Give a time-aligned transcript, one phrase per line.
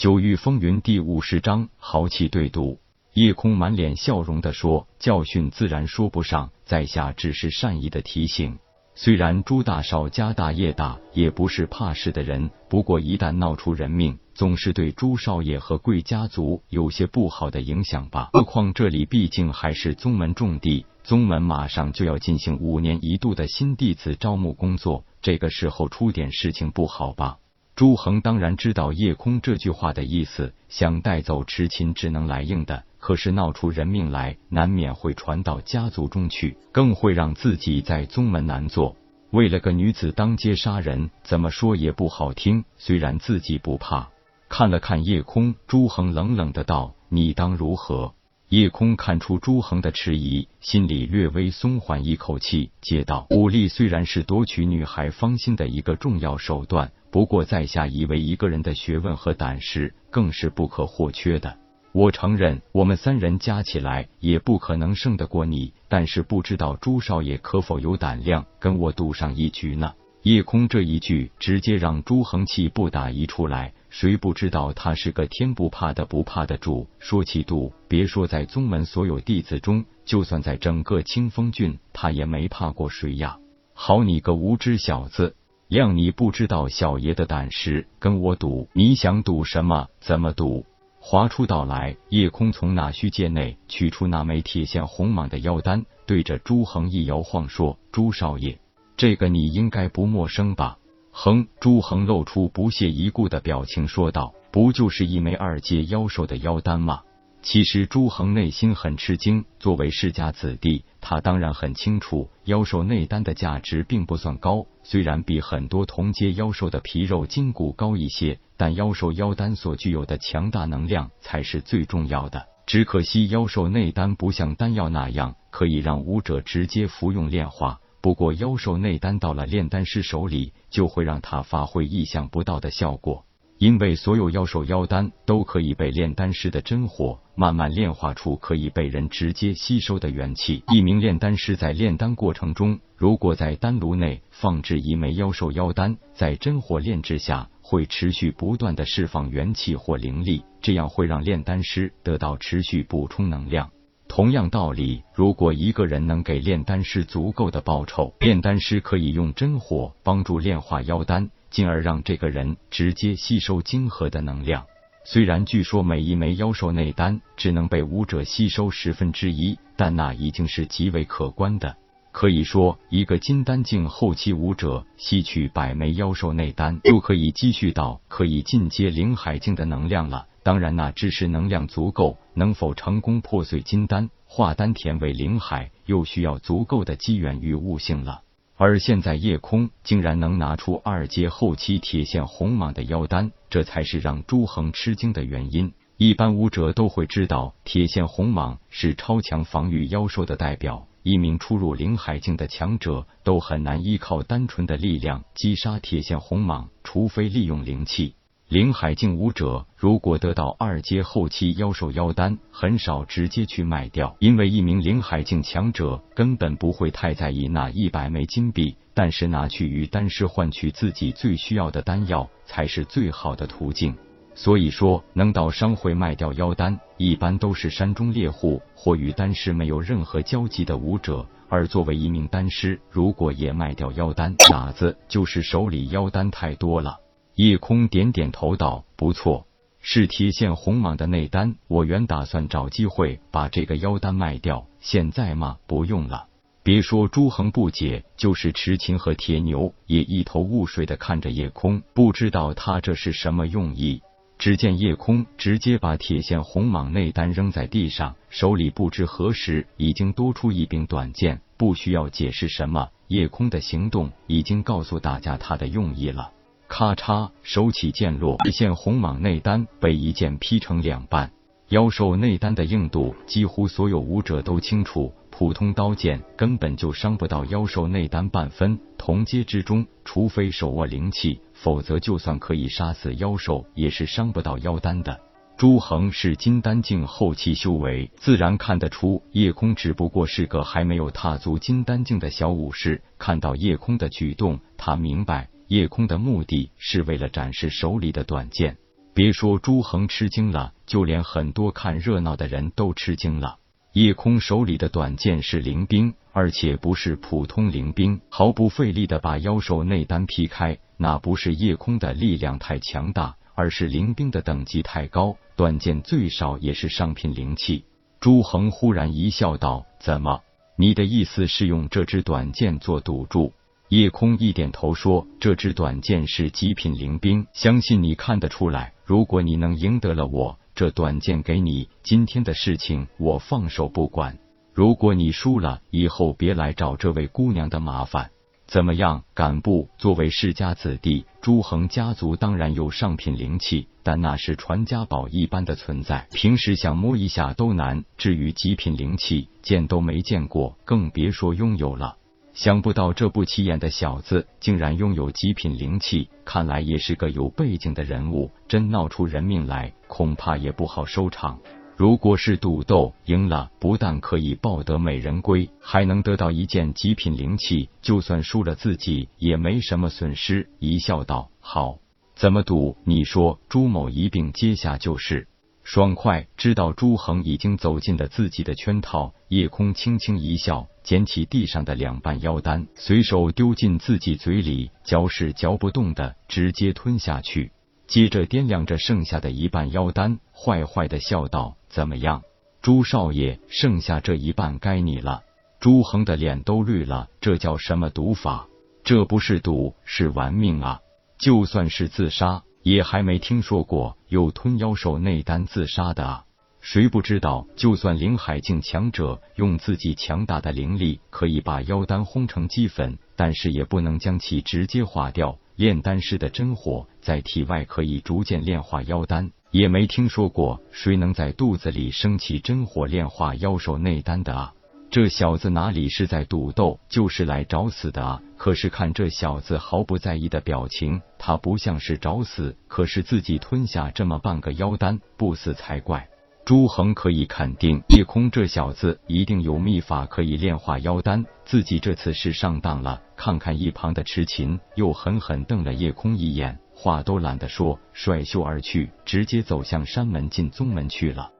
[0.00, 2.80] 九域风云第五十章豪气对赌。
[3.12, 8.58] 叶空满脸笑容的说：“教训自然说不上，在下只是善意的提醒。
[8.94, 18.30] 虽然朱大少家大业大，也不是怕事的人，不过一旦闹出人命，总是对朱少爷和贵家族有些不好的影响吧。
[18.32, 27.36] 何况这里毕竟还是宗门重地，宗门马上就要进行五年一度的新弟子招募工作，这个时候出点事情不好吧？”
[27.80, 32.84] 朱恒当然知道叶空这句话的意思，想带走池琴，只能来硬的。
[32.98, 38.96] 可是闹出人命来，难免会传到家族中去，更会让自己在宗门难做。
[39.30, 42.66] 为了个女子当街杀人，怎么说也不好听。
[42.76, 44.10] 虽然自己不怕，
[44.50, 48.12] 看了看叶空，朱恒冷冷的道：“你当如何？”
[48.50, 61.58] 叶空看出朱恒的迟疑，心里略微松缓一口气，接道：“武力虽然是夺取女孩芳心的一个重要手段。”不过，在下以为一个人的学问和胆识更是不可或缺的。
[61.92, 69.94] 我承认，我们三人加起来也不可能胜得过你，但是不知道朱少爷可否有胆量跟我赌上一局呢？
[70.24, 73.72] 叶空这一句直接让朱恒气不打一处来。
[73.90, 76.86] 谁不知道他是个天不怕的不怕的主？
[77.00, 83.38] 说起赌，别说在宗门所有弟子中，就算在整个清风郡，他也没怕过谁呀！
[83.74, 85.34] 好你个无知小子！
[85.68, 89.88] 谅你不知道小爷的胆识，跟我赌，你想赌什么？
[90.00, 90.66] 怎么赌？
[91.00, 98.58] 划出道来，夜空从纳虚界内取出那枚铁线红蟒的妖丹，对着朱恒一摇晃，说：“朱少爷，
[98.96, 100.76] 这个你应该不陌生吧？”
[101.22, 107.02] 哼，朱恒露出不屑一顾的表情，说道：“不就是一枚二阶妖兽的妖丹吗？”
[107.44, 122.46] 其实朱恒内心很吃惊，作为世家子弟，他当然很清楚妖兽内丹的价值并不算高，虽然比很多同阶妖兽的皮肉筋骨高一些，但妖兽妖丹所具有的强大能量才是最重要的。
[122.64, 133.24] 只可惜妖兽内丹不像丹药那样可以让武者直接服用炼化，不过妖兽内丹到了炼丹师手里，就会让他发挥意想不到的效果。
[133.58, 140.64] 因为所有妖兽妖丹都可以被炼丹师的真火慢慢炼化出可以被人直接吸收的元气。
[140.68, 153.70] 一名炼丹师在炼丹过程中，如果在丹炉内放置一枚妖兽妖丹，在真火炼制下，会持续不断的释放元气或灵力，这样会让炼丹师得到持续补充能量。
[154.10, 161.30] 同样道理，如果一个人能给炼丹师足够的报酬，炼丹师可以用真火帮助炼化妖丹。
[161.48, 164.66] 进而让这个人直接吸收晶核的能量。
[165.04, 171.76] 虽然据说每一枚妖兽内丹只能被武者吸收十分之一，但那已经是极为可观的。
[172.10, 180.26] 可以说，一个金丹境后期武者吸取百枚妖兽内丹，就可以积蓄到可以进阶灵海境的能量了。
[180.50, 188.22] 当然，那只是能量足够，能否成功破碎金丹，化丹田为灵海，又需要足够的机缘与悟性了。
[188.56, 195.72] 而现在夜空竟然能拿出二阶后期铁线红蟒的妖丹，这才是让朱恒吃惊的原因。
[195.96, 208.16] 一般武者都会知道，铁线红蟒是超强防御妖兽的代表，一名初入灵海境的强者都很难依靠单纯的力量击杀铁线红蟒，除非利用灵气。
[208.50, 218.74] 灵海境武者如果得到二阶后期妖兽妖丹，很少直接去卖掉，因为一名灵海境强者根本不会太在意那一百枚金币。
[218.92, 223.94] 但是拿去与丹师换取自己最需要的丹药，才是最好的途径。
[224.34, 231.24] 所以说，能到商会卖掉妖丹，一般都是山中猎户或与丹师没有任何交集的武者。
[231.48, 236.98] 而作为一名丹师，如果也卖掉妖丹，傻子就是手里妖丹太多了。
[237.34, 239.46] 夜空点点头道：“不错，
[239.80, 241.56] 是铁线红蟒的内丹。
[241.68, 246.26] 我原打算找机会把这个妖丹卖掉，现在嘛，不用了。”
[246.62, 254.02] 别说朱恒不解，就是池琴和铁牛也一头雾水的看着夜空，不知道他这是什么用意。
[254.36, 261.40] 只见夜空直接把铁线红蟒内丹扔在地上，手里不知何时已经多出一柄短剑。
[261.56, 266.32] 不需要解释什么，夜空的行动已经告诉大家他的用意了。
[266.70, 271.32] 咔嚓，手起剑落，一线红蟒内丹被一剑劈成两半。
[271.70, 278.78] 妖兽内丹的硬度，几乎所有武者都清楚，普通刀剑根本就伤不到妖兽内丹半分。
[278.96, 285.20] 同阶之中，除非手握灵气，否则就算可以杀死妖兽，也是伤不到妖丹的。
[285.56, 293.02] 朱恒是金丹境后期修为，自然看得出夜空只不过是个还没有踏足金丹境的小武士。
[293.18, 295.48] 看到夜空的举动，他明白。
[295.70, 298.76] 夜空的目的是为了展示手里的短剑。
[299.14, 303.56] 别说朱恒吃惊了，就连很多看热闹的人都吃惊了。
[303.92, 310.76] 夜空手里的短剑是灵兵，而且不是普通灵兵，毫不费力的把妖兽内丹劈开。
[310.96, 317.84] 那不是夜空的力量太强大，而是灵兵的等级太高，短剑最少也是上品灵气。
[318.18, 320.40] 朱恒忽然一笑道：“怎么？
[320.76, 323.52] 你的意思是用这支短剑做赌注？”
[323.90, 328.92] 叶空一点头说：“这支短剑是极品灵兵，相信你看得出来。
[329.04, 334.38] 如果你能赢得了我。”这短剑给你，今天的事情我放手不管。
[334.72, 338.30] 如果你输了，以后别来找这位姑娘的麻烦。
[338.68, 339.24] 怎么样？
[339.34, 339.88] 敢不？
[339.98, 348.04] 作为世家子弟，朱恒家族当然有上品灵气，但那是传家宝一般的存在，平时想摸一下都难。
[348.16, 352.16] 至于极品灵气，见都没见过，更别说拥有了。
[352.52, 358.50] 想不到这不起眼的小子竟然拥有极品灵气，看来也是个有背景的人物。
[358.68, 361.58] 真闹出人命来，恐怕也不好收场。
[361.96, 370.70] 如果是赌斗赢了，不但可以抱得美人归，还能得到一件极品灵气；就算输了，自己也没什么损失。
[370.78, 371.98] 一笑道：“好，
[372.34, 372.96] 怎么赌？
[373.04, 375.46] 你说。”朱某一并接下就是。
[375.82, 379.34] 爽快，知道朱恒已经走进了自己的圈套。
[379.48, 380.86] 夜空轻轻一笑。
[381.02, 387.72] 捡起地上的两半妖丹，随手丢进自己嘴里，嚼是嚼不动的，直接吞下去。
[388.06, 392.42] 接着掂量着剩下的一半妖丹，坏坏的笑道：“怎么样，
[392.82, 395.42] 朱少爷，剩下这一半该你了。”
[395.80, 398.68] 朱恒的脸都绿了，这叫什么赌法？
[399.02, 401.00] 这不是赌，是玩命啊！
[401.38, 406.44] 就算是自杀，也还没听说过有吞妖兽内丹自杀的啊！
[406.80, 415.58] 谁不知道，就算灵海境强者用自己强大的灵力可以把妖丹轰成齑粉，但是也不能将其直接化掉。
[415.76, 424.74] 炼丹师的真火在体外可以逐渐炼化妖丹，也没听说过谁能在肚子里升起真火炼化妖兽内丹的啊！
[425.10, 428.40] 这小子哪里是在赌斗，就是来找死的啊！
[428.56, 436.28] 可是看这小子毫不在意的表情，他不像是找死，可是自己吞下这么半个妖丹，不死才怪。
[436.64, 443.20] 朱恒可以肯定，叶空这小子一定有秘法可以炼化妖丹，自己这次是上当了。
[443.34, 451.50] 看看一旁的痴琴，又狠狠瞪了叶空一眼，话都懒得说，甩袖而去，直接走向山门进宗门去了。